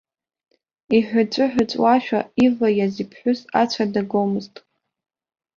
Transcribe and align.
Иҳәыҵәы-ҳәыҵәуашәа 0.95 2.19
иваиаз 2.45 2.93
иԥҳәыс 3.03 3.39
ацәа 3.61 3.85
дагомызт. 3.93 4.55